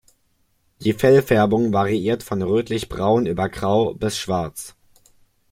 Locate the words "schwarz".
4.17-4.75